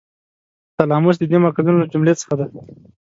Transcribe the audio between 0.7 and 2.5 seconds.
تلاموس د دې مرکزونو له جملو څخه دی.